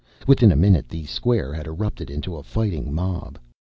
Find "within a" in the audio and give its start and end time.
0.25-0.55